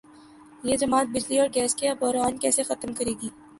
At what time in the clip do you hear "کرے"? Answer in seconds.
2.93-3.13